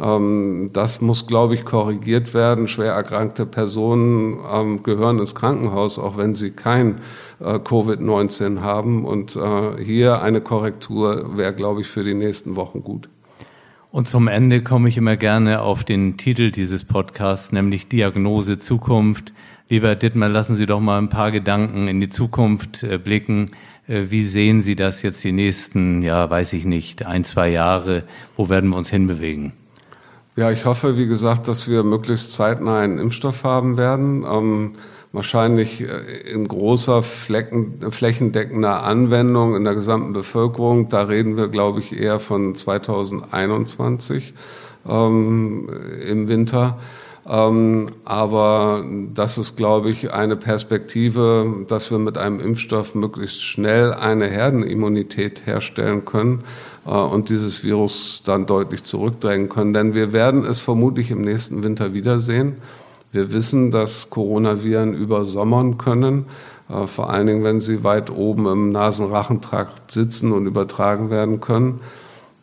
Ähm, 0.00 0.70
das 0.72 1.00
muss, 1.00 1.26
glaube 1.26 1.54
ich, 1.54 1.64
korrigiert 1.64 2.34
werden. 2.34 2.68
Schwer 2.68 2.92
erkrankte 2.92 3.46
Personen 3.46 4.38
ähm, 4.50 4.82
gehören 4.82 5.18
ins 5.18 5.34
Krankenhaus, 5.34 5.98
auch 5.98 6.16
wenn 6.16 6.34
sie 6.34 6.50
kein 6.50 7.00
äh, 7.40 7.54
Covid-19 7.54 8.60
haben. 8.60 9.04
Und 9.04 9.36
äh, 9.36 9.82
hier 9.82 10.22
eine 10.22 10.40
Korrektur 10.40 11.36
wäre, 11.36 11.54
glaube 11.54 11.80
ich, 11.80 11.88
für 11.88 12.04
die 12.04 12.14
nächsten 12.14 12.56
Wochen 12.56 12.82
gut. 12.82 13.08
Und 13.90 14.06
zum 14.06 14.28
Ende 14.28 14.62
komme 14.62 14.88
ich 14.88 14.98
immer 14.98 15.16
gerne 15.16 15.62
auf 15.62 15.82
den 15.82 16.18
Titel 16.18 16.50
dieses 16.50 16.84
Podcasts, 16.84 17.52
nämlich 17.52 17.88
Diagnose 17.88 18.58
Zukunft. 18.58 19.32
Lieber 19.70 19.94
Dittmar, 19.96 20.28
lassen 20.28 20.54
Sie 20.54 20.66
doch 20.66 20.80
mal 20.80 20.98
ein 20.98 21.08
paar 21.08 21.30
Gedanken 21.30 21.88
in 21.88 22.00
die 22.00 22.08
Zukunft 22.08 22.82
äh, 22.82 22.98
blicken. 22.98 23.50
Wie 23.90 24.24
sehen 24.24 24.60
Sie 24.60 24.76
das 24.76 25.00
jetzt 25.00 25.24
die 25.24 25.32
nächsten, 25.32 26.02
ja, 26.02 26.28
weiß 26.28 26.52
ich 26.52 26.66
nicht, 26.66 27.06
ein, 27.06 27.24
zwei 27.24 27.48
Jahre? 27.48 28.02
Wo 28.36 28.50
werden 28.50 28.68
wir 28.68 28.76
uns 28.76 28.90
hinbewegen? 28.90 29.54
Ja, 30.38 30.52
ich 30.52 30.66
hoffe, 30.66 30.96
wie 30.96 31.08
gesagt, 31.08 31.48
dass 31.48 31.66
wir 31.66 31.82
möglichst 31.82 32.32
zeitnah 32.32 32.78
einen 32.78 33.00
Impfstoff 33.00 33.42
haben 33.42 33.76
werden. 33.76 34.24
Ähm, 34.24 34.74
wahrscheinlich 35.10 35.80
äh, 35.80 36.30
in 36.32 36.46
großer 36.46 37.02
Flecken, 37.02 37.90
flächendeckender 37.90 38.84
Anwendung 38.84 39.56
in 39.56 39.64
der 39.64 39.74
gesamten 39.74 40.12
Bevölkerung. 40.12 40.88
Da 40.90 41.02
reden 41.02 41.36
wir, 41.36 41.48
glaube 41.48 41.80
ich, 41.80 41.92
eher 41.92 42.20
von 42.20 42.54
2021 42.54 44.32
ähm, 44.88 45.68
im 46.06 46.28
Winter. 46.28 46.78
Ähm, 47.26 47.90
aber 48.04 48.84
das 49.14 49.38
ist, 49.38 49.56
glaube 49.56 49.90
ich, 49.90 50.12
eine 50.12 50.36
Perspektive, 50.36 51.64
dass 51.68 51.90
wir 51.90 51.98
mit 51.98 52.16
einem 52.16 52.40
Impfstoff 52.40 52.94
möglichst 52.94 53.42
schnell 53.42 53.92
eine 53.92 54.28
Herdenimmunität 54.28 55.46
herstellen 55.46 56.04
können 56.04 56.44
äh, 56.86 56.90
und 56.90 57.28
dieses 57.28 57.64
Virus 57.64 58.22
dann 58.24 58.46
deutlich 58.46 58.84
zurückdrängen 58.84 59.48
können. 59.48 59.74
Denn 59.74 59.94
wir 59.94 60.12
werden 60.12 60.44
es 60.44 60.60
vermutlich 60.60 61.10
im 61.10 61.22
nächsten 61.22 61.62
Winter 61.62 61.92
wiedersehen. 61.92 62.56
Wir 63.10 63.32
wissen, 63.32 63.70
dass 63.70 64.10
Coronaviren 64.10 64.94
übersommern 64.94 65.78
können, 65.78 66.26
äh, 66.68 66.86
vor 66.86 67.10
allen 67.10 67.26
Dingen, 67.26 67.44
wenn 67.44 67.60
sie 67.60 67.84
weit 67.84 68.10
oben 68.10 68.46
im 68.46 68.70
Nasenrachentrakt 68.70 69.90
sitzen 69.90 70.32
und 70.32 70.46
übertragen 70.46 71.10
werden 71.10 71.40
können. 71.40 71.80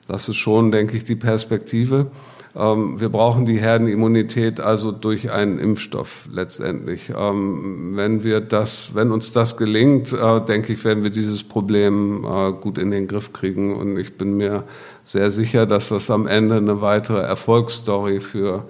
Das 0.08 0.30
ist 0.30 0.38
schon, 0.38 0.72
denke 0.72 0.98
ich, 0.98 1.04
die 1.04 1.16
Perspektive. 1.16 2.08
Ähm, 2.56 3.00
wir 3.00 3.10
brauchen 3.10 3.46
die 3.46 3.60
Herdenimmunität 3.60 4.62
also 4.62 4.92
durch 4.92 5.30
einen 5.32 5.60
Impfstoff 5.60 6.30
letztendlich. 6.32 7.12
Ähm, 7.16 7.92
wenn 7.96 8.24
wir 8.24 8.40
das, 8.40 8.96
wenn 8.96 9.12
uns 9.12 9.34
das 9.34 9.58
gelingt, 9.58 10.14
äh, 10.14 10.42
denke 10.42 10.74
ich, 10.74 10.86
werden 10.86 11.04
wir 11.04 11.10
dieses 11.10 11.44
Problem 11.44 12.24
äh, 12.24 12.54
gut 12.54 12.78
in 12.78 12.92
den 12.92 13.08
Griff 13.08 13.34
kriegen. 13.34 13.76
Und 13.76 13.98
ich 13.98 14.18
bin 14.18 14.38
mir 14.38 14.64
sehr 15.04 15.32
sicher, 15.32 15.66
dass 15.66 15.90
das 15.90 16.10
am 16.10 16.28
Ende 16.28 16.56
eine 16.56 16.82
weitere 16.82 17.22
Erfolgsstory 17.22 18.22
für 18.22 18.66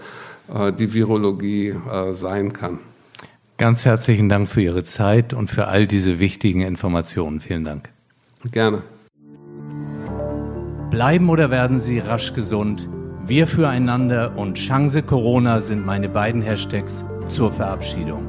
äh, 0.54 0.74
die 0.74 0.93
Virologie 0.93 1.76
sein 2.13 2.54
kann. 2.54 2.80
Ganz 3.58 3.86
herzlichen 3.86 4.28
Dank 4.28 4.50
für 4.50 4.62
Ihre 4.62 4.84
Zeit 4.84 5.34
und 5.34 5.50
für 5.50 5.67
all 5.67 5.88
diese 5.88 6.19
wichtigen 6.19 6.62
Informationen. 6.62 7.39
Vielen 7.39 7.63
Dank. 7.63 7.89
Gerne. 8.52 8.82
Bleiben 10.91 11.30
oder 11.30 11.52
werden 11.52 11.80
Sie 11.80 12.00
rasch 12.00 12.34
gesund? 12.34 12.89
Wir 13.28 13.48
füreinander 13.48 14.38
und 14.38 14.54
Chance 14.54 15.02
Corona 15.02 15.60
sind 15.60 15.84
meine 15.84 16.10
beiden 16.10 16.44
Hashtags 16.44 17.04
zur 17.28 17.52
Verabschiedung. 17.52 18.24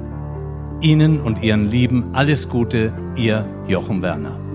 Ihnen 0.81 1.21
und 1.21 1.43
Ihren 1.43 1.67
Lieben 1.67 2.15
alles 2.15 2.49
Gute, 2.49 2.95
Ihr 3.15 3.47
Jochen 3.67 4.01
Werner. 4.01 4.46